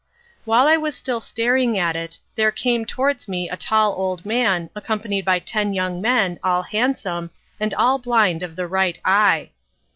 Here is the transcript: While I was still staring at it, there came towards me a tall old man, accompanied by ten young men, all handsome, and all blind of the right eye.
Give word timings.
While 0.45 0.65
I 0.65 0.77
was 0.77 0.95
still 0.95 1.21
staring 1.21 1.77
at 1.77 1.95
it, 1.95 2.17
there 2.33 2.51
came 2.51 2.85
towards 2.87 3.27
me 3.27 3.47
a 3.47 3.55
tall 3.55 3.93
old 3.93 4.25
man, 4.25 4.71
accompanied 4.75 5.25
by 5.25 5.37
ten 5.37 5.73
young 5.73 6.01
men, 6.01 6.39
all 6.43 6.63
handsome, 6.63 7.29
and 7.59 7.71
all 7.75 7.99
blind 7.99 8.41
of 8.41 8.55
the 8.55 8.65
right 8.67 8.99
eye. 9.05 9.51